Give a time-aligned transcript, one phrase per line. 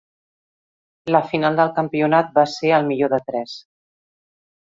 [1.15, 3.55] La final del campionat va ser al millor de tres.